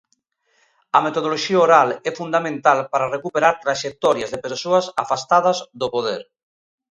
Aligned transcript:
A 0.97 0.99
metodoloxía 1.05 1.59
oral 1.67 1.89
é 2.09 2.11
fundamental 2.19 2.79
para 2.91 3.11
recuperar 3.15 3.55
traxectorias 3.63 4.31
de 4.31 4.41
persoas 4.45 4.85
afastadas 5.03 5.57
do 5.79 5.87
poder. 5.95 6.21